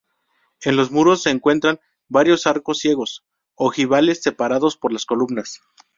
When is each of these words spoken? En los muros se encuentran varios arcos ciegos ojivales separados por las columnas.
En 0.63 0.77
los 0.77 0.89
muros 0.89 1.21
se 1.21 1.29
encuentran 1.29 1.79
varios 2.07 2.47
arcos 2.47 2.79
ciegos 2.79 3.23
ojivales 3.53 4.23
separados 4.23 4.75
por 4.75 4.91
las 4.91 5.05
columnas. 5.05 5.61